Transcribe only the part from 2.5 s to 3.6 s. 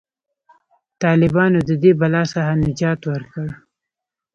نجات ورکړ.